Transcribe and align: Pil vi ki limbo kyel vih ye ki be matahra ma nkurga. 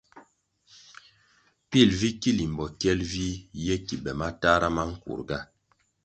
Pil 1.69 1.89
vi 1.99 2.09
ki 2.21 2.31
limbo 2.39 2.65
kyel 2.79 2.99
vih 3.11 3.41
ye 3.65 3.75
ki 3.85 3.95
be 4.03 4.11
matahra 4.19 4.67
ma 4.75 4.83
nkurga. 4.91 5.39